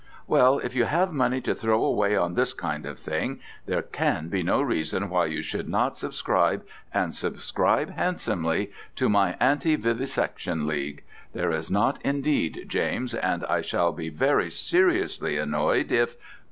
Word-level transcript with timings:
Well, 0.25 0.57
if 0.57 0.73
you 0.75 0.85
have 0.85 1.13
money 1.13 1.41
to 1.41 1.53
throw 1.53 1.83
away 1.83 2.17
on 2.17 2.33
this 2.33 2.53
kind 2.53 2.87
of 2.87 2.97
thing, 2.97 3.39
there 3.67 3.83
can 3.83 4.29
be 4.29 4.41
no 4.41 4.59
reason 4.59 5.11
why 5.11 5.27
you 5.27 5.43
should 5.43 5.69
not 5.69 5.95
subscribe 5.95 6.65
and 6.91 7.13
subscribe 7.13 7.91
handsomely 7.91 8.71
to 8.95 9.09
my 9.09 9.35
anti 9.39 9.75
Vivisection 9.75 10.65
League. 10.65 11.03
There 11.33 11.51
is 11.51 11.69
not, 11.69 11.99
indeed, 12.03 12.65
James, 12.67 13.13
and 13.13 13.45
I 13.45 13.61
shall 13.61 13.91
be 13.93 14.09
very 14.09 14.49
seriously 14.49 15.37
annoyed 15.37 15.91
if 15.91 16.15